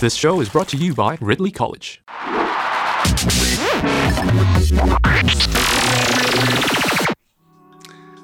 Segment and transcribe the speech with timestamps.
[0.00, 2.02] This show is brought to you by Ridley College.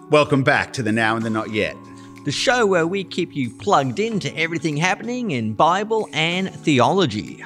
[0.09, 1.77] Welcome back to the Now and the Not Yet.
[2.25, 7.45] The show where we keep you plugged into everything happening in Bible and theology.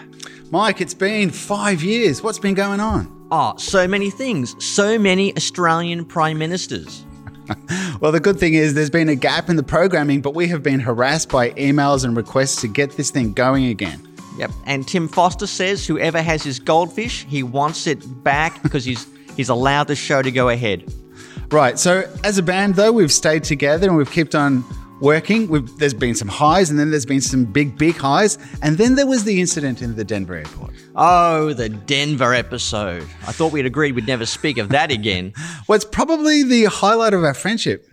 [0.52, 2.22] Mike, it's been five years.
[2.22, 3.26] What's been going on?
[3.32, 4.54] Oh, so many things.
[4.64, 7.04] So many Australian prime ministers.
[8.00, 10.62] Well, the good thing is there's been a gap in the programming, but we have
[10.62, 14.09] been harassed by emails and requests to get this thing going again.
[14.40, 14.50] Yep.
[14.64, 19.50] And Tim Foster says whoever has his goldfish, he wants it back because he's he's
[19.50, 20.90] allowed the show to go ahead.
[21.50, 21.78] Right.
[21.78, 24.64] So, as a band, though, we've stayed together and we've kept on
[25.00, 25.48] working.
[25.48, 28.38] We've, there's been some highs and then there's been some big, big highs.
[28.62, 30.72] And then there was the incident in the Denver airport.
[30.94, 33.02] Oh, the Denver episode.
[33.26, 35.32] I thought we'd agreed we'd never speak of that again.
[35.66, 37.86] Well, it's probably the highlight of our friendship.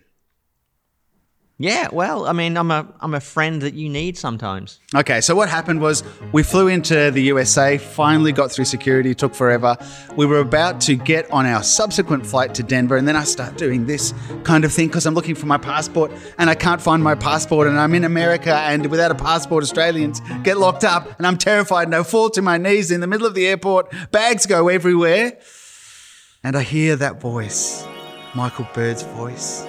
[1.59, 4.79] Yeah, well, I mean, I'm a I'm a friend that you need sometimes.
[4.93, 9.33] Okay, so what happened was we flew into the USA, finally got through security, took
[9.33, 9.75] forever.
[10.15, 13.57] We were about to get on our subsequent flight to Denver, and then I start
[13.57, 17.03] doing this kind of thing because I'm looking for my passport and I can't find
[17.03, 21.25] my passport, and I'm in America, and without a passport, Australians get locked up, and
[21.25, 24.45] I'm terrified, and I fall to my knees in the middle of the airport, bags
[24.45, 25.39] go everywhere,
[26.43, 27.83] and I hear that voice,
[28.35, 29.65] Michael Bird's voice.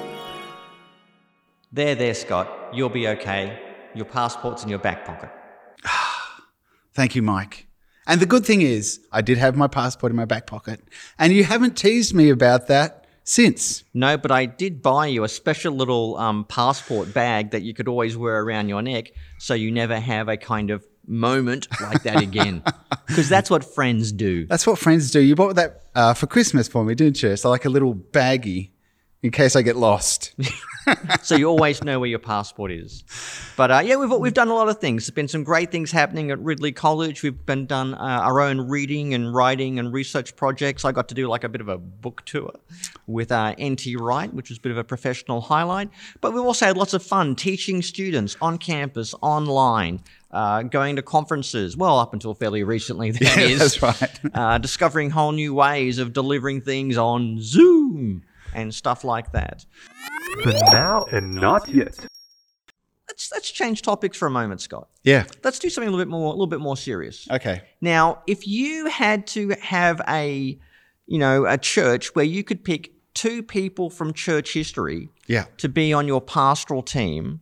[1.70, 2.50] There, there, Scott.
[2.72, 3.58] You'll be okay.
[3.94, 5.30] Your passport's in your back pocket.
[6.94, 7.66] Thank you, Mike.
[8.06, 10.80] And the good thing is, I did have my passport in my back pocket,
[11.19, 13.84] and you haven't teased me about that since.
[13.92, 17.86] No, but I did buy you a special little um, passport bag that you could
[17.86, 22.22] always wear around your neck so you never have a kind of moment like that
[22.22, 22.62] again.
[23.06, 24.44] Because that's what friends do.
[24.44, 25.20] That's what friends do.
[25.20, 27.36] You bought that uh, for Christmas for me, didn't you?
[27.36, 28.69] So, like a little baggie
[29.22, 30.34] in case I get lost.
[31.22, 33.02] so you always know where your passport is.
[33.56, 35.05] But uh, yeah, we've we've done a lot of things.
[35.05, 37.22] There's been some great things happening at Ridley College.
[37.22, 40.84] We've been done uh, our own reading and writing and research projects.
[40.84, 42.52] I got to do like a bit of a book tour
[43.06, 45.90] with uh, NT Wright, which was a bit of a professional highlight.
[46.20, 50.00] But we've also had lots of fun teaching students on campus, online.
[50.30, 53.58] Uh, going to conferences, well, up until fairly recently, that Yeah, is.
[53.61, 54.20] that's right.
[54.35, 58.23] uh, discovering whole new ways of delivering things on Zoom
[58.55, 59.64] and stuff like that.
[60.45, 61.97] The now and not yet.
[63.09, 64.89] Let's let's change topics for a moment, Scott.
[65.03, 65.25] Yeah.
[65.42, 67.27] Let's do something a little bit more a little bit more serious.
[67.31, 67.63] Okay.
[67.81, 70.59] Now, if you had to have a
[71.07, 75.47] you know, a church where you could pick two people from church history Yeah.
[75.57, 77.41] to be on your pastoral team,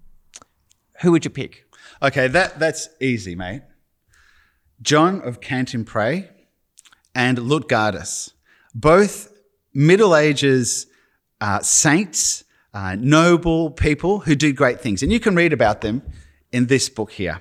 [1.03, 1.65] who would you pick?
[2.01, 3.63] Okay, that that's easy, mate.
[4.83, 6.29] John of Cantimpré
[7.15, 8.33] and Lutgardus,
[8.75, 9.33] both
[9.75, 10.87] Middle Ages
[11.41, 16.03] uh, saints, uh, noble people who do great things, and you can read about them
[16.53, 17.41] in this book here.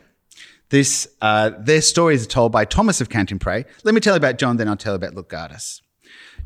[0.70, 3.66] This uh, their stories are told by Thomas of Cantimpré.
[3.84, 5.82] Let me tell you about John, then I'll tell you about Lutgardus.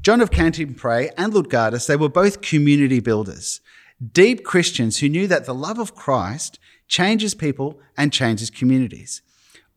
[0.01, 3.61] John of Cantimpré and Lutgardus, they were both community builders,
[4.13, 9.21] deep Christians who knew that the love of Christ changes people and changes communities.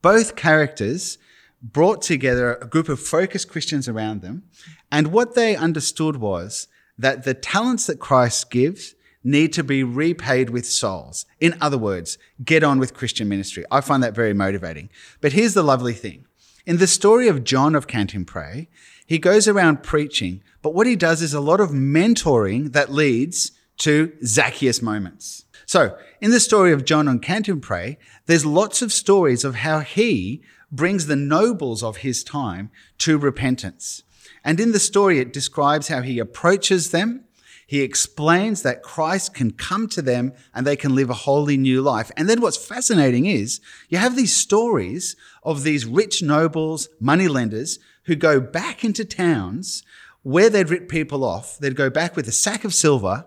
[0.01, 1.19] Both characters
[1.63, 4.45] brought together a group of focused Christians around them,
[4.91, 6.67] and what they understood was
[7.03, 11.27] that the talents that Christ gives need to be repaid with souls.
[11.41, 13.65] In other words, get on with Christian ministry.
[13.71, 14.89] I find that very motivating.
[15.21, 16.27] But here's the lovely thing.
[16.65, 18.69] In the story of John of Cantimpré,
[19.05, 23.51] he goes around preaching, but what he does is a lot of mentoring that leads
[23.79, 25.45] to Zacchaeus moments.
[25.67, 27.97] So, in the story of John on Cantimpré,
[28.27, 34.05] there's lots of stories of how he brings the nobles of his time to repentance.
[34.45, 37.25] And in the story, it describes how he approaches them.
[37.67, 41.81] He explains that Christ can come to them and they can live a wholly new
[41.81, 42.11] life.
[42.17, 48.15] And then what's fascinating is you have these stories of these rich nobles, moneylenders who
[48.15, 49.83] go back into towns
[50.23, 51.59] where they'd ripped people off.
[51.59, 53.27] They'd go back with a sack of silver.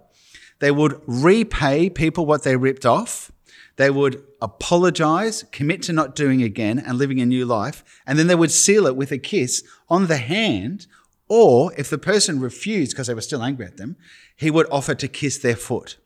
[0.59, 3.31] They would repay people what they ripped off.
[3.77, 7.83] They would apologize, commit to not doing again and living a new life.
[8.05, 10.87] And then they would seal it with a kiss on the hand.
[11.27, 13.95] Or if the person refused because they were still angry at them,
[14.35, 15.97] he would offer to kiss their foot.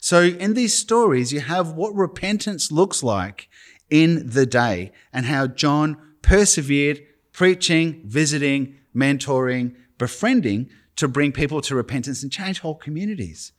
[0.00, 3.48] So in these stories, you have what repentance looks like
[3.88, 7.00] in the day and how John persevered
[7.32, 13.52] preaching, visiting, mentoring, befriending to bring people to repentance and change whole communities.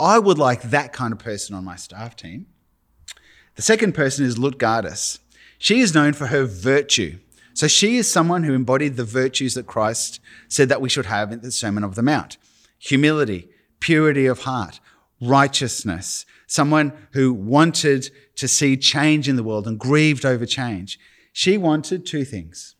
[0.00, 2.46] I would like that kind of person on my staff team.
[3.56, 5.18] The second person is Lutgardus.
[5.58, 7.18] She is known for her virtue.
[7.58, 11.32] So she is someone who embodied the virtues that Christ said that we should have
[11.32, 12.36] in the Sermon of the Mount
[12.78, 13.48] humility,
[13.80, 14.78] purity of heart,
[15.20, 21.00] righteousness, someone who wanted to see change in the world and grieved over change.
[21.32, 22.76] She wanted two things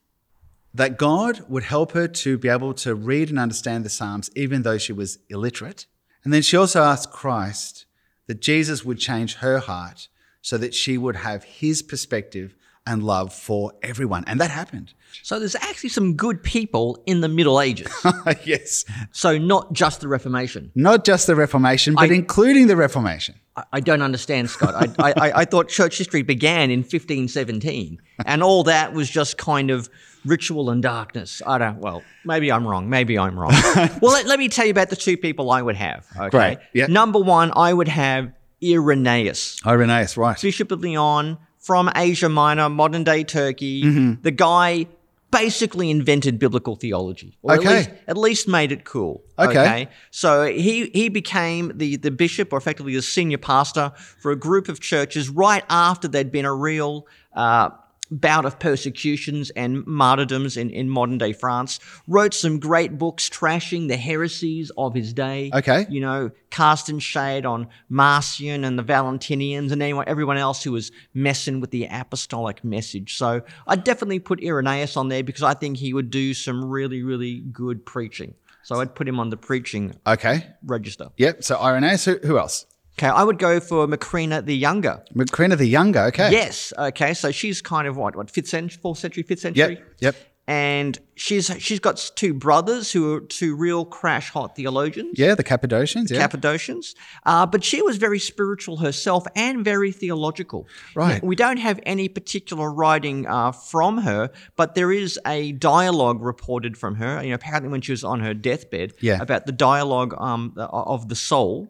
[0.73, 4.63] that God would help her to be able to read and understand the Psalms, even
[4.63, 5.87] though she was illiterate.
[6.23, 7.85] And then she also asked Christ
[8.29, 10.07] that Jesus would change her heart
[10.41, 12.55] so that she would have his perspective
[12.89, 14.25] and love for everyone.
[14.27, 14.95] And that happened.
[15.23, 17.93] So there's actually some good people in the Middle Ages.
[18.45, 18.85] yes.
[19.13, 20.73] so not just the Reformation.
[20.75, 23.35] Not just the Reformation, but I- including the Reformation.
[23.57, 24.75] I, I don't understand, Scott.
[24.99, 29.71] I, I, I- thought church history began in 1517, and all that was just kind
[29.71, 29.91] of
[30.25, 31.43] ritual and darkness.
[31.47, 31.79] I don't.
[31.79, 32.89] Well, maybe I'm wrong.
[32.89, 33.53] Maybe I'm wrong.
[34.01, 36.07] well, let, let me tell you about the two people I would have.
[36.17, 36.31] Okay.
[36.31, 36.59] Great.
[36.73, 36.89] Yep.
[36.89, 38.33] Number one, I would have
[38.63, 39.61] Irenaeus.
[39.67, 40.41] Irenaeus, right.
[40.41, 43.83] Bishop of Lyon from Asia Minor, modern day Turkey.
[43.83, 44.23] Mm-hmm.
[44.23, 44.87] The guy
[45.31, 47.67] basically invented biblical theology, or Okay.
[47.67, 49.23] at, least, at least made it cool.
[49.39, 49.89] Okay.
[50.11, 54.69] So he, he became the, the bishop, or effectively the senior pastor, for a group
[54.71, 57.07] of churches right after there'd been a real.
[57.35, 57.71] Uh,
[58.11, 63.89] bout of persecutions and martyrdoms in, in modern day France, wrote some great books trashing
[63.89, 65.51] the heresies of his day.
[65.55, 65.87] Okay.
[65.91, 70.91] You know, casting shade on Marcion and the Valentinians and anyone, everyone else who was
[71.15, 73.17] messing with the apostolic message.
[73.17, 77.03] So I definitely put Irenaeus on there because I think he would do some really,
[77.03, 78.35] really good preaching.
[78.63, 80.47] So I'd put him on the preaching Okay.
[80.63, 81.09] register.
[81.17, 81.43] Yep.
[81.45, 82.67] So Irenaeus, who, who else?
[82.99, 85.01] Okay, I would go for Macrina the Younger.
[85.15, 86.01] Macrina the Younger.
[86.07, 86.33] Okay.
[86.33, 86.73] Yes.
[86.77, 87.15] Okay.
[87.15, 89.77] So she's kind of what, what fifth century, fourth century, fifth century.
[89.77, 89.85] Yep.
[90.01, 90.17] Yep.
[90.49, 95.19] And she's she's got two brothers who are two real crash hot theologians.
[95.19, 96.11] Yeah, the Cappadocians.
[96.11, 96.21] Yeah.
[96.27, 96.95] Cappadocians.
[97.27, 100.67] Uh, but she was very spiritual herself and very theological.
[100.95, 101.23] Right.
[101.23, 106.79] We don't have any particular writing uh, from her, but there is a dialogue reported
[106.79, 107.23] from her.
[107.23, 109.21] You know, apparently when she was on her deathbed, Yeah.
[109.21, 111.69] about the dialogue um, of the soul,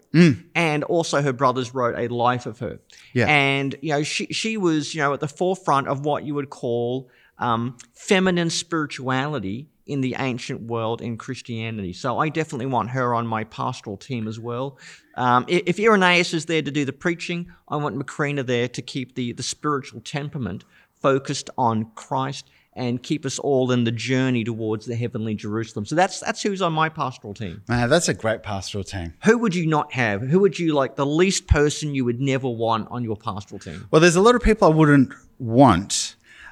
[0.54, 2.78] and also her brothers wrote a life of her.
[3.12, 3.26] Yeah.
[3.26, 6.50] And you know, she she was you know at the forefront of what you would
[6.50, 7.08] call
[7.38, 11.94] um, feminine spirituality in the ancient world in Christianity.
[11.94, 14.78] So I definitely want her on my pastoral team as well.
[15.14, 19.14] Um, if Irenaeus is there to do the preaching, I want Macrina there to keep
[19.14, 20.64] the, the spiritual temperament
[21.00, 25.84] focused on Christ and keep us all in the journey towards the heavenly Jerusalem.
[25.84, 27.62] So that's that's who's on my pastoral team.
[27.68, 29.14] Man, that's a great pastoral team.
[29.24, 30.22] Who would you not have?
[30.22, 33.88] Who would you like the least person you would never want on your pastoral team?
[33.90, 35.92] Well, there's a lot of people I wouldn't want,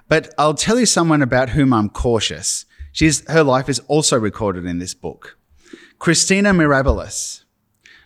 [0.09, 2.65] but I'll tell you someone about whom I'm cautious.
[2.93, 5.37] She's her life is also recorded in this book.
[5.99, 7.45] Christina Mirabilis,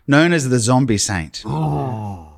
[0.07, 1.43] known as the zombie saint.
[1.47, 2.31] Oh,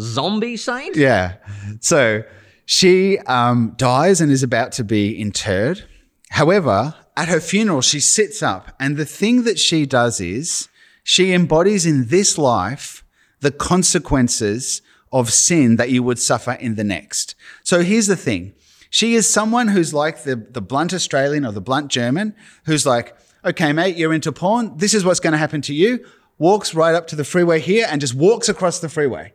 [0.00, 0.96] Zombie saint?
[0.96, 1.36] Yeah.
[1.80, 2.24] So
[2.64, 5.84] she um, dies and is about to be interred.
[6.30, 10.68] However, at her funeral, she sits up, and the thing that she does is
[11.02, 13.04] she embodies in this life
[13.40, 17.34] the consequences of sin that you would suffer in the next.
[17.62, 18.54] So here's the thing.
[18.96, 22.34] She is someone who's like the, the blunt Australian or the blunt German,
[22.64, 23.14] who's like,
[23.44, 24.74] okay, mate, you're into porn.
[24.78, 26.06] This is what's going to happen to you.
[26.38, 29.34] Walks right up to the freeway here and just walks across the freeway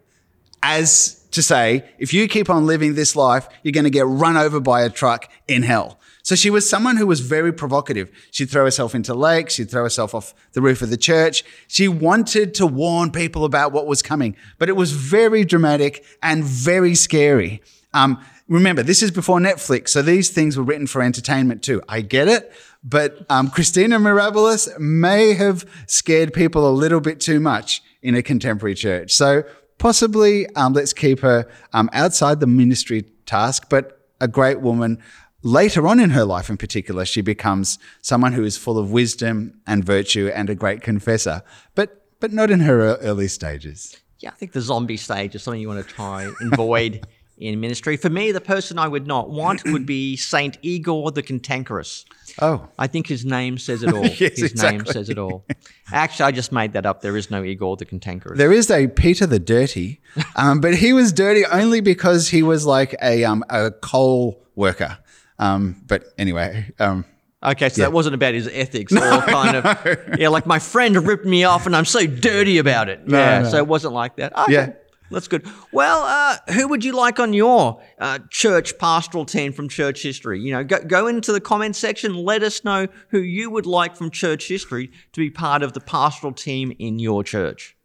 [0.63, 4.36] as to say, if you keep on living this life, you're going to get run
[4.36, 6.00] over by a truck in hell.
[6.24, 8.10] So she was someone who was very provocative.
[8.31, 9.54] She'd throw herself into lakes.
[9.54, 11.44] She'd throw herself off the roof of the church.
[11.68, 16.44] She wanted to warn people about what was coming, but it was very dramatic and
[16.44, 17.62] very scary.
[17.94, 21.81] Um, remember, this is before Netflix, so these things were written for entertainment too.
[21.88, 22.51] I get it,
[22.83, 28.24] but um, Christina Mirabilis may have scared people a little bit too much in a
[28.24, 29.13] contemporary church.
[29.13, 29.43] So
[29.77, 35.01] possibly um, let's keep her um, outside the ministry task, but a great woman.
[35.43, 39.60] Later on in her life, in particular, she becomes someone who is full of wisdom
[39.65, 41.41] and virtue and a great confessor,
[41.74, 43.98] but but not in her early stages.
[44.19, 47.07] Yeah, I think the zombie stage is something you want to try and avoid
[47.41, 47.98] in ministry.
[47.98, 52.05] For me, the person I would not want would be Saint Igor the Cantankerous.
[52.41, 54.05] Oh, I think his name says it all.
[54.05, 55.45] Yes, his name says it all.
[55.91, 57.01] Actually, I just made that up.
[57.01, 58.38] There is no Igor the Cantankerous.
[58.38, 60.00] There is a Peter the Dirty,
[60.36, 64.98] um, but he was dirty only because he was like a um, a coal worker.
[65.39, 67.05] Um, but anyway, um,
[67.43, 71.25] Okay, so that wasn't about his ethics or kind of yeah, like my friend ripped
[71.25, 73.01] me off and I'm so dirty about it.
[73.07, 73.50] yeah, no.
[73.50, 74.38] so it wasn't like that.
[74.38, 74.74] Okay, Yeah.
[75.12, 75.46] That's good.
[75.72, 80.39] Well, uh, who would you like on your uh, church pastoral team from church history?
[80.39, 82.15] You know, go, go into the comment section.
[82.15, 85.82] Let us know who you would like from church history to be part of the
[85.82, 87.75] pastoral team in your church.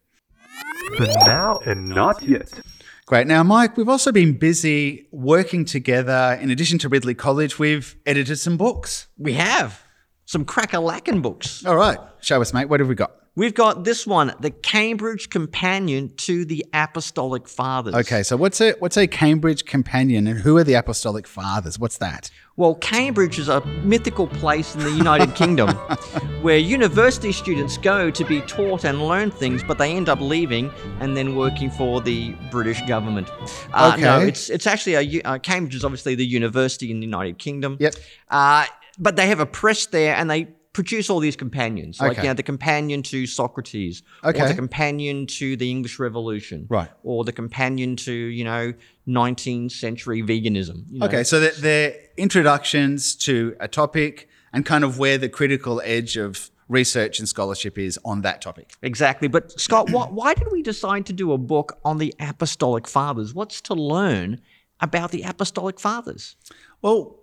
[0.98, 2.60] But now and not yet.
[3.06, 3.26] great.
[3.26, 6.38] Now, Mike, we've also been busy working together.
[6.40, 9.08] In addition to Ridley College, we've edited some books.
[9.18, 9.82] We have
[10.26, 11.66] some cracker lacking books.
[11.66, 12.66] All right, show us, mate.
[12.66, 13.12] What have we got?
[13.36, 17.94] We've got this one, the Cambridge Companion to the Apostolic Fathers.
[17.94, 21.78] Okay, so what's a what's a Cambridge companion, and who are the Apostolic Fathers?
[21.78, 22.30] What's that?
[22.56, 25.68] Well, Cambridge is a mythical place in the United Kingdom
[26.40, 30.72] where university students go to be taught and learn things, but they end up leaving
[31.00, 33.30] and then working for the British government.
[33.74, 37.36] Uh, No, it's it's actually a uh, Cambridge is obviously the university in the United
[37.36, 37.76] Kingdom.
[37.80, 37.96] Yep.
[38.30, 38.64] Uh,
[38.98, 42.22] but they have a press there, and they produce all these companions, like Okay.
[42.22, 46.90] you know, the companion to Socrates, or the companion to the English Revolution, Right.
[47.02, 48.64] or the companion to you know
[49.08, 50.84] 19th century veganism.
[50.90, 51.06] you know.
[51.06, 56.18] Okay, so they're, they're introductions to a topic and kind of where the critical edge
[56.18, 58.66] of research and scholarship is on that topic.
[58.82, 59.28] Exactly.
[59.28, 63.32] But Scott, why, why did we decide to do a book on the Apostolic Fathers?
[63.32, 64.40] What's to learn
[64.80, 66.36] about the Apostolic Fathers?
[66.82, 67.18] Well,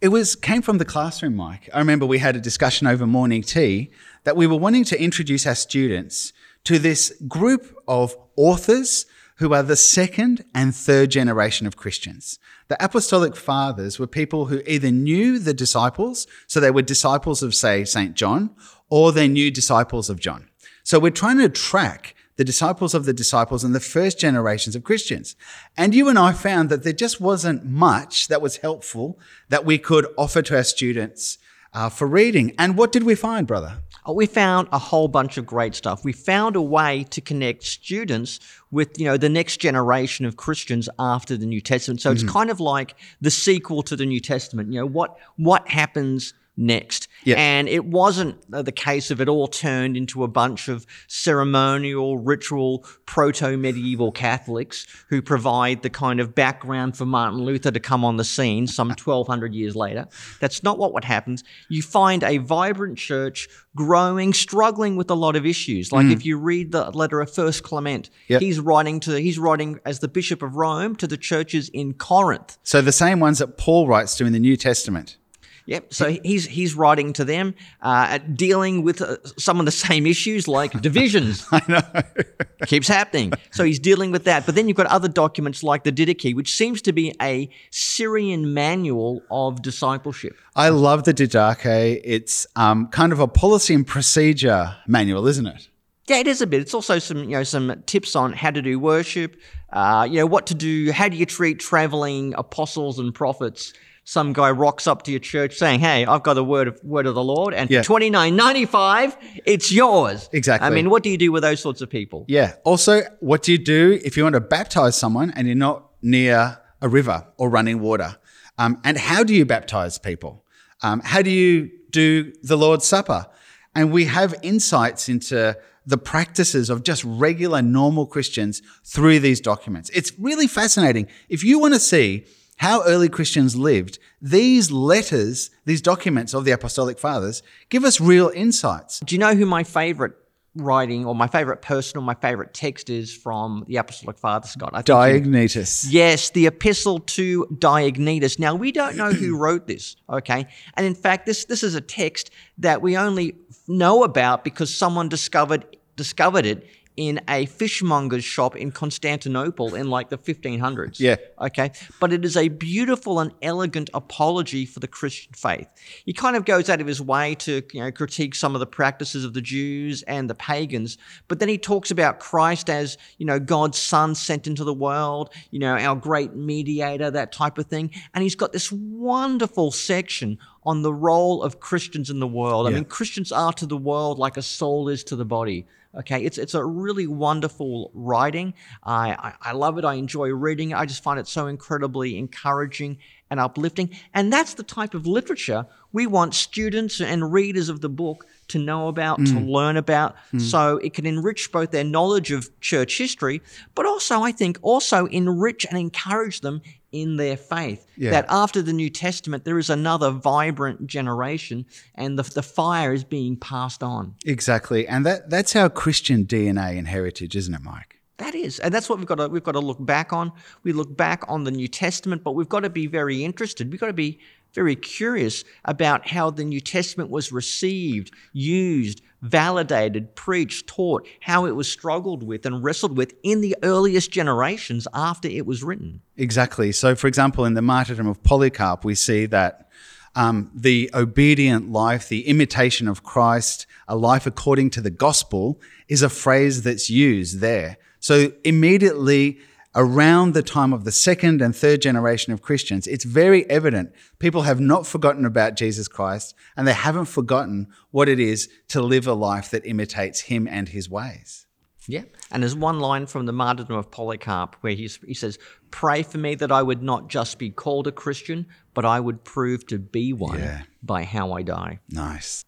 [0.00, 1.68] it was came from the classroom, Mike.
[1.72, 3.90] I remember we had a discussion over morning tea
[4.24, 6.32] that we were wanting to introduce our students
[6.64, 12.38] to this group of authors who are the second and third generation of Christians.
[12.68, 17.54] The apostolic fathers were people who either knew the disciples, so they were disciples of,
[17.54, 18.14] say, St.
[18.14, 18.54] John,
[18.88, 20.48] or they knew disciples of John.
[20.82, 24.84] So we're trying to track the disciples of the disciples and the first generations of
[24.84, 25.36] Christians.
[25.76, 29.78] And you and I found that there just wasn't much that was helpful that we
[29.78, 31.38] could offer to our students
[31.72, 32.54] uh, for reading.
[32.58, 33.78] And what did we find, brother?
[34.06, 36.04] Oh, we found a whole bunch of great stuff.
[36.04, 38.38] We found a way to connect students
[38.70, 42.00] with, you know, the next generation of Christians after the New Testament.
[42.00, 44.72] So it's kind of like the sequel to the New Testament.
[44.72, 47.08] You know, what what happens next?
[47.24, 47.36] Yeah.
[47.38, 52.18] And it wasn't uh, the case of it all turned into a bunch of ceremonial,
[52.18, 58.16] ritual, proto-medieval Catholics who provide the kind of background for Martin Luther to come on
[58.16, 60.06] the scene some 1200 years later.
[60.40, 61.44] That's not what what happens.
[61.68, 65.92] You find a vibrant church growing, struggling with a lot of issues.
[65.92, 68.40] Like if you read the letter of First Clement, Yep.
[68.40, 72.56] he's writing to he's writing as the Bishop of Rome to the churches in Corinth.
[72.62, 75.16] So the same ones that Paul writes to in the New Testament.
[75.66, 75.92] Yep.
[75.92, 80.46] So he's he's writing to them, uh, dealing with uh, some of the same issues
[80.46, 81.44] like divisions.
[81.50, 81.82] I know.
[82.66, 83.32] Keeps happening.
[83.50, 84.46] So he's dealing with that.
[84.46, 88.54] But then you've got other documents like the Didache, which seems to be a Syrian
[88.54, 90.36] manual of discipleship.
[90.54, 92.00] I love the Didache.
[92.04, 95.68] It's um, kind of a policy and procedure manual, isn't it?
[96.06, 96.60] Yeah, it is a bit.
[96.60, 99.36] It's also some, you know, some tips on how to do worship.
[99.72, 100.92] Uh, you know, what to do.
[100.92, 103.72] How do you treat traveling apostles and prophets?
[104.08, 107.06] Some guy rocks up to your church saying, "Hey, I've got the word of word
[107.06, 107.82] of the Lord, and Yeah.
[107.82, 110.64] twenty nine ninety five, it's yours." Exactly.
[110.64, 112.24] I mean, what do you do with those sorts of people?
[112.28, 112.52] Yeah.
[112.64, 116.58] Also, what do you do if you want to baptize someone and you're not near
[116.80, 118.16] a river or running water?
[118.58, 120.44] Um, and how do you baptize people?
[120.84, 123.26] Um, how do you do the Lord's Supper?
[123.74, 129.90] And we have insights into the practices of just regular, normal Christians through these documents.
[129.92, 131.08] It's really fascinating.
[131.28, 132.24] If you want to see
[132.56, 138.30] how early Christians lived, these letters, these documents of the Apostolic Fathers, give us real
[138.34, 139.00] insights.
[139.00, 140.14] Do you know who my favorite
[140.54, 144.70] writing or my favorite person or my favorite text is from the Apostolic Fathers, Scott?
[144.72, 144.88] I think
[145.26, 145.86] you- Diognetus.
[145.90, 148.38] Yes, the epistle to Diognetus.
[148.38, 150.46] Now we don't know who wrote this, okay?
[150.74, 153.34] And in fact, this this is a text that we only
[153.68, 160.08] know about because someone discovered discovered it in a fishmonger's shop in Constantinople in like
[160.08, 160.98] the 1500s.
[160.98, 161.16] Yeah.
[161.40, 161.72] Okay.
[162.00, 165.68] But it is a beautiful and elegant apology for the Christian faith.
[166.04, 168.66] He kind of goes out of his way to you know critique some of the
[168.66, 170.96] practices of the Jews and the pagans,
[171.28, 175.32] but then he talks about Christ as you know God's Son sent into the world,
[175.50, 180.38] you know our great mediator, that type of thing, and he's got this wonderful section
[180.64, 182.66] on the role of Christians in the world.
[182.66, 185.64] I mean, Christians are to the world like a soul is to the body.
[185.98, 188.54] Okay, it's it's a really wonderful writing.
[188.82, 189.12] I,
[189.42, 189.84] I I love it.
[189.84, 190.70] I enjoy reading.
[190.70, 190.76] it.
[190.76, 192.98] I just find it so incredibly encouraging
[193.30, 193.90] and uplifting.
[194.14, 198.58] And that's the type of literature we want students and readers of the book to
[198.58, 199.48] know about, to mm.
[199.48, 200.40] learn about, mm.
[200.40, 203.42] so it can enrich both their knowledge of church history,
[203.74, 206.60] but also I think also enrich and encourage them
[206.92, 207.86] in their faith.
[207.96, 208.10] Yeah.
[208.10, 213.04] That after the New Testament, there is another vibrant generation, and the the fire is
[213.04, 214.14] being passed on.
[214.24, 214.86] Exactly.
[214.86, 218.00] And that, that's our Christian DNA and heritage, isn't it, Mike?
[218.18, 220.32] That is, and that's what we've got to we've got to look back on.
[220.62, 223.70] We look back on the New Testament, but we've got to be very interested.
[223.70, 224.20] We've got to be
[224.54, 231.52] very curious about how the New Testament was received, used, validated, preached, taught, how it
[231.52, 236.00] was struggled with and wrestled with in the earliest generations after it was written.
[236.16, 236.72] Exactly.
[236.72, 239.68] So, for example, in the martyrdom of Polycarp, we see that
[240.14, 246.02] um, the obedient life, the imitation of Christ, a life according to the gospel, is
[246.02, 247.76] a phrase that's used there.
[248.00, 249.38] So immediately
[249.76, 254.42] around the time of the second and third generation of Christians, it's very evident people
[254.42, 259.06] have not forgotten about Jesus Christ and they haven't forgotten what it is to live
[259.06, 261.46] a life that imitates him and his ways.
[261.88, 262.02] Yeah.
[262.32, 265.38] And there's one line from the martyrdom of Polycarp where he's, he says,
[265.70, 269.22] Pray for me that I would not just be called a Christian, but I would
[269.22, 270.62] prove to be one Yeah.
[270.82, 271.78] by how I die.
[271.90, 272.44] Nice.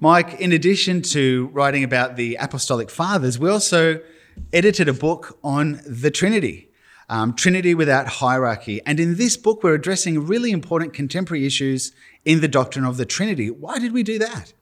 [0.00, 4.00] Mike, in addition to writing about the Apostolic Fathers, we also
[4.52, 6.69] edited a book on the Trinity,
[7.10, 8.80] um, Trinity without hierarchy.
[8.86, 11.92] And in this book, we're addressing really important contemporary issues
[12.24, 13.50] in the doctrine of the Trinity.
[13.50, 14.54] Why did we do that?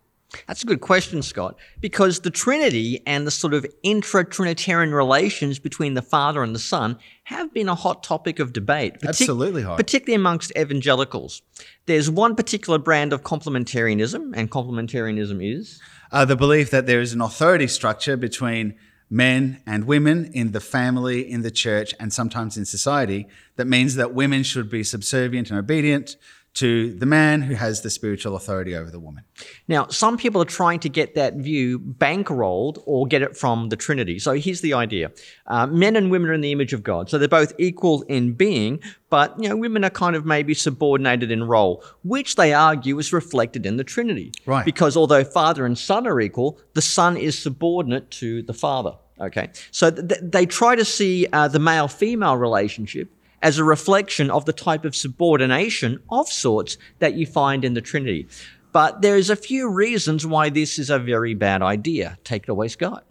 [0.46, 5.58] That's a good question, Scott, because the Trinity and the sort of intra Trinitarian relations
[5.58, 9.00] between the Father and the Son have been a hot topic of debate.
[9.00, 9.76] partic- Absolutely hot.
[9.78, 11.40] Particularly amongst evangelicals.
[11.86, 15.80] There's one particular brand of complementarianism, and complementarianism is.
[16.12, 18.74] Uh, the belief that there is an authority structure between
[19.10, 23.94] men and women in the family, in the church, and sometimes in society that means
[23.94, 26.16] that women should be subservient and obedient
[26.54, 29.24] to the man who has the spiritual authority over the woman.
[29.68, 33.76] Now, some people are trying to get that view bankrolled or get it from the
[33.76, 34.18] Trinity.
[34.18, 35.12] So here's the idea
[35.46, 37.10] uh, men and women are in the image of God.
[37.10, 41.30] So they're both equal in being, but you know, women are kind of maybe subordinated
[41.30, 44.32] in role, which they argue is reflected in the Trinity.
[44.44, 44.64] Right.
[44.64, 48.96] Because although Father and Son are equal, the Son is subordinate to the Father.
[49.20, 49.50] Okay.
[49.70, 54.30] So th- th- they try to see uh, the male female relationship as a reflection
[54.30, 58.28] of the type of subordination of sorts that you find in the Trinity.
[58.72, 62.18] But there's a few reasons why this is a very bad idea.
[62.24, 63.04] Take it away, Scott.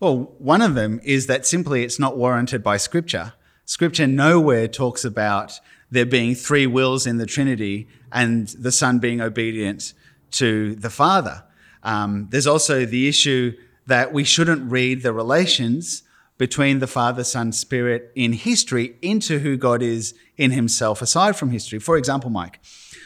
[0.00, 3.34] Well, one of them is that simply it's not warranted by Scripture.
[3.64, 5.60] Scripture nowhere talks about
[5.90, 9.94] there being three wills in the Trinity and the Son being obedient
[10.32, 11.44] to the Father.
[11.82, 16.02] Um, there's also the issue that we shouldn't read the relations
[16.36, 21.50] between the Father, Son, Spirit in history into who God is in Himself aside from
[21.50, 21.78] history.
[21.78, 22.60] For example, Mike,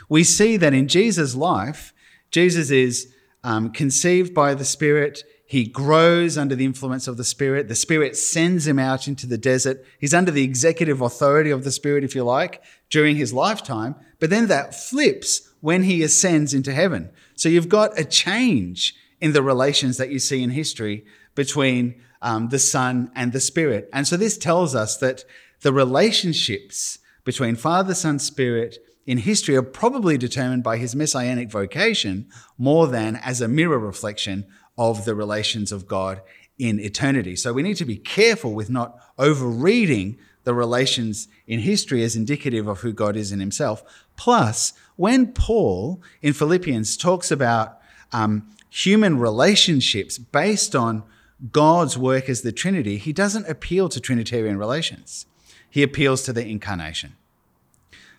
[0.08, 1.92] we see that in Jesus' life,
[2.30, 3.12] Jesus is
[3.44, 5.22] um, conceived by the Spirit.
[5.46, 7.68] He grows under the influence of the Spirit.
[7.68, 9.84] The Spirit sends him out into the desert.
[9.98, 13.94] He's under the executive authority of the Spirit, if you like, during his lifetime.
[14.20, 17.10] But then that flips when he ascends into heaven.
[17.34, 22.48] So you've got a change in the relations that you see in history between um,
[22.48, 23.88] the Son and the Spirit.
[23.92, 25.24] And so this tells us that
[25.60, 32.28] the relationships between Father, Son, Spirit in history are probably determined by his messianic vocation
[32.58, 36.20] more than as a mirror reflection of the relations of God
[36.58, 37.36] in eternity.
[37.36, 42.66] So we need to be careful with not overreading the relations in history as indicative
[42.66, 43.82] of who God is in himself.
[44.16, 47.78] Plus, when Paul in Philippians talks about
[48.12, 51.02] um, human relationships based on
[51.52, 55.26] God's work as the Trinity, he doesn't appeal to Trinitarian relations.
[55.70, 57.16] He appeals to the incarnation.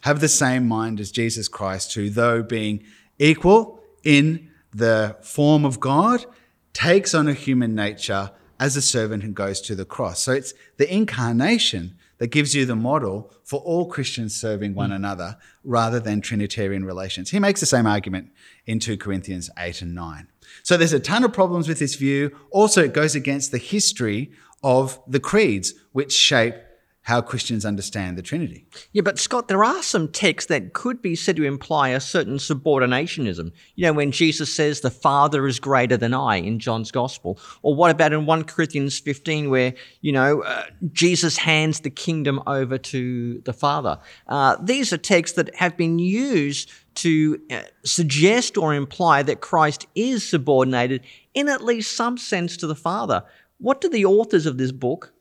[0.01, 2.83] Have the same mind as Jesus Christ, who, though being
[3.17, 6.25] equal in the form of God,
[6.73, 10.21] takes on a human nature as a servant and goes to the cross.
[10.21, 14.97] So it's the incarnation that gives you the model for all Christians serving one hmm.
[14.97, 17.31] another rather than Trinitarian relations.
[17.31, 18.31] He makes the same argument
[18.65, 20.27] in 2 Corinthians 8 and 9.
[20.63, 22.35] So there's a ton of problems with this view.
[22.51, 24.31] Also, it goes against the history
[24.63, 26.55] of the creeds, which shape
[27.09, 28.67] how Christians understand the Trinity.
[28.91, 32.35] Yeah, but Scott, there are some texts that could be said to imply a certain
[32.35, 33.51] subordinationism.
[33.75, 37.39] You know, when Jesus says, the Father is greater than I in John's Gospel.
[37.63, 42.43] Or what about in 1 Corinthians 15, where, you know, uh, Jesus hands the kingdom
[42.45, 43.99] over to the Father?
[44.27, 49.87] Uh, these are texts that have been used to uh, suggest or imply that Christ
[49.95, 51.01] is subordinated
[51.33, 53.23] in at least some sense to the Father.
[53.57, 55.13] What do the authors of this book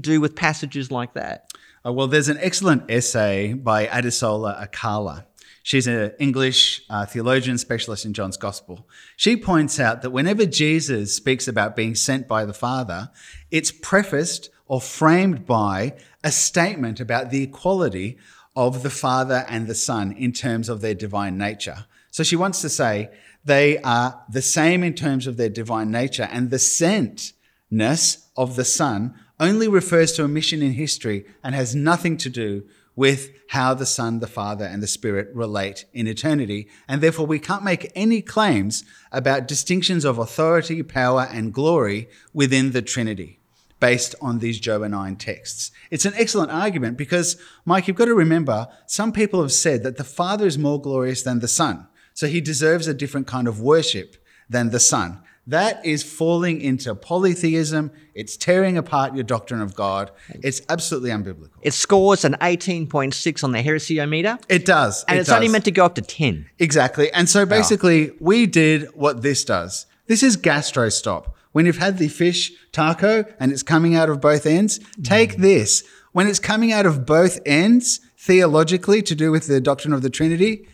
[0.00, 1.50] do with passages like that?
[1.84, 5.24] Uh, well, there's an excellent essay by Adesola Akala.
[5.62, 8.88] She's an English uh, theologian specialist in John's Gospel.
[9.16, 13.10] She points out that whenever Jesus speaks about being sent by the Father,
[13.50, 18.18] it's prefaced or framed by a statement about the equality
[18.56, 21.84] of the Father and the Son in terms of their divine nature.
[22.10, 23.10] So she wants to say
[23.44, 28.64] they are the same in terms of their divine nature, and the sentness of the
[28.64, 32.64] Son only refers to a mission in history and has nothing to do
[32.96, 36.66] with how the Son, the Father, and the Spirit relate in eternity.
[36.88, 42.72] And therefore, we can't make any claims about distinctions of authority, power, and glory within
[42.72, 43.38] the Trinity
[43.80, 45.70] based on these Johannine texts.
[45.90, 49.96] It's an excellent argument because, Mike, you've got to remember some people have said that
[49.96, 51.86] the Father is more glorious than the Son.
[52.14, 54.16] So he deserves a different kind of worship
[54.48, 55.20] than the Son.
[55.48, 57.92] That is falling into polytheism.
[58.14, 60.10] It's tearing apart your doctrine of God.
[60.42, 61.50] It's absolutely unbiblical.
[61.62, 65.04] It scores an 18.6 on the heresyometer, It does.
[65.06, 66.46] and it it's only meant to go up to 10.
[66.58, 67.12] Exactly.
[67.12, 69.86] And so basically, we did what this does.
[70.08, 71.35] This is gastro stop.
[71.56, 75.84] When you've had the fish taco and it's coming out of both ends, take this.
[76.12, 80.10] When it's coming out of both ends, theologically, to do with the doctrine of the
[80.10, 80.68] Trinity,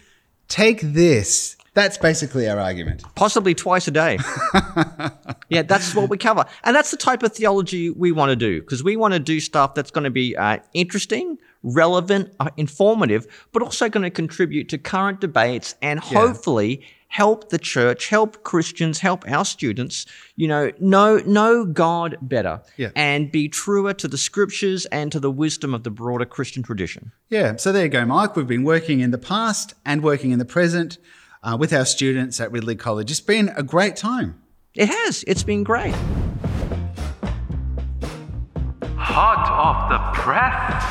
[0.49, 1.57] take this.
[1.75, 3.05] That's basically our argument.
[3.15, 4.19] possibly twice a day.
[5.49, 6.47] yeah, that's what we cover.
[6.65, 9.39] And that's the type of theology we want to do because we want to do
[9.39, 14.69] stuff that's going to be uh, interesting, relevant, uh, informative, but also going to contribute
[14.71, 20.73] to current debates and hopefully help the church, help Christians, help our students, you know,
[20.81, 22.89] know know God better Yeah.
[22.97, 27.13] and be truer to the scriptures and to the wisdom of the broader Christian tradition.
[27.29, 28.35] Yeah, so there you go, Mike.
[28.35, 30.97] We've been working in the past and working in the present
[31.43, 33.11] uh, with our students at Ridley College.
[33.11, 34.41] It's been a great time.
[34.75, 35.23] It has.
[35.27, 35.95] It's been great.
[38.97, 40.83] Hot off the press.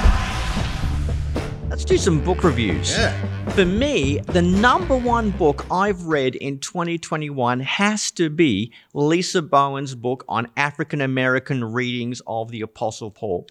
[1.69, 2.91] Let's do some book reviews.
[2.95, 3.40] Yeah.
[3.55, 9.93] For me, the number one book I've read in 2021 has to be Lisa Bowens'
[9.93, 13.49] book on African American readings of the Apostle Paul.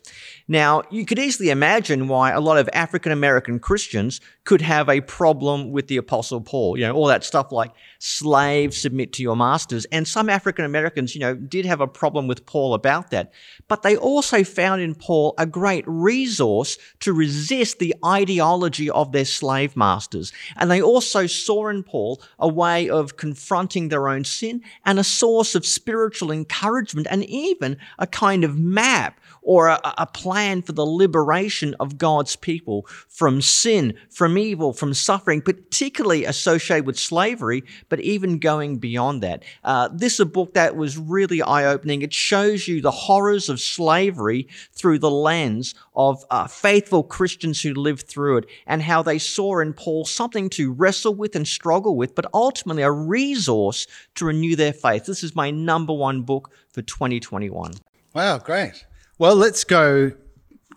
[0.49, 5.01] Now, you could easily imagine why a lot of African American Christians could have a
[5.03, 6.79] problem with the Apostle Paul.
[6.79, 9.85] You know, all that stuff like slaves submit to your masters.
[9.93, 13.33] And some African Americans, you know, did have a problem with Paul about that.
[13.69, 19.27] But they also found in Paul a great resource to resist the ideology of their
[19.27, 20.33] slave masters.
[20.57, 25.05] And they also saw in Paul a way of confronting their own sin and a
[25.05, 30.73] source of spiritual encouragement and even a kind of map or a, a plan for
[30.73, 37.63] the liberation of God's people from sin, from evil, from suffering, particularly associated with slavery,
[37.89, 39.45] but even going beyond that.
[39.63, 42.03] Uh, this is a book that was really eye opening.
[42.03, 47.75] It shows you the horrors of slavery through the lens of uh, faithful Christians who
[47.75, 51.97] lived through it and how they saw in Paul something to wrestle with and struggle
[51.97, 55.05] with, but ultimately a resource to renew their faith.
[55.05, 57.73] This is my number one book for 2021.
[58.15, 58.87] Wow, great.
[59.19, 60.13] Well, let's go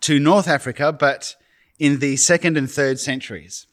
[0.01, 1.35] to North Africa, but
[1.83, 3.67] in the second and third centuries.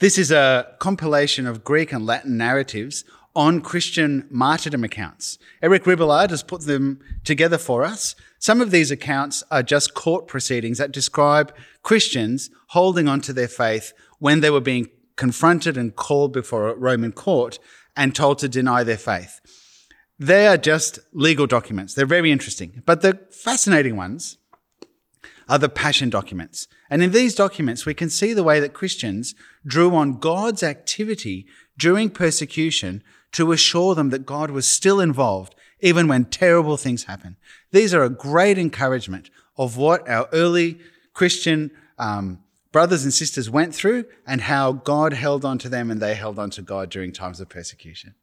[0.00, 5.38] This is a compilation of Greek and Latin narratives on Christian martyrdom accounts.
[5.62, 8.14] Eric Rebillard has put them together for us.
[8.38, 13.48] Some of these accounts are just court proceedings that describe Christians holding on to their
[13.48, 17.58] faith when they were being confronted and called before a Roman court
[17.96, 19.40] and told to deny their faith.
[20.18, 21.94] They are just legal documents.
[21.94, 22.82] They're very interesting.
[22.84, 24.36] But the fascinating ones
[25.50, 26.68] are the passion documents.
[26.88, 29.34] And in these documents, we can see the way that Christians
[29.66, 31.44] drew on God's activity
[31.76, 37.36] during persecution to assure them that God was still involved, even when terrible things happen.
[37.72, 40.78] These are a great encouragement of what our early
[41.14, 42.38] Christian um,
[42.70, 46.38] brothers and sisters went through and how God held on to them and they held
[46.38, 48.14] on to God during times of persecution.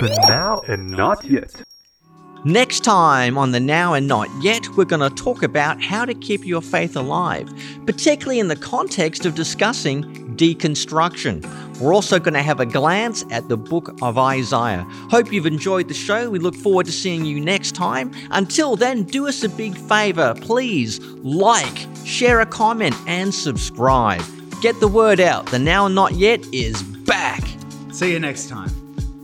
[0.00, 1.62] The now and not yet.
[2.44, 6.14] Next time on the Now and Not Yet, we're going to talk about how to
[6.14, 7.52] keep your faith alive,
[7.84, 10.04] particularly in the context of discussing
[10.36, 11.44] deconstruction.
[11.78, 14.86] We're also going to have a glance at the book of Isaiah.
[15.10, 16.30] Hope you've enjoyed the show.
[16.30, 18.10] We look forward to seeing you next time.
[18.30, 20.34] Until then, do us a big favor.
[20.40, 24.22] Please like, share a comment, and subscribe.
[24.62, 25.44] Get the word out.
[25.48, 27.42] The Now and Not Yet is back.
[27.92, 28.70] See you next time.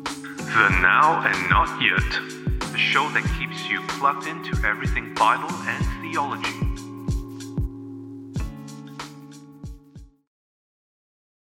[0.05, 2.36] The now and not yet.
[2.77, 6.66] The show that keeps you plugged into everything Bible and theology.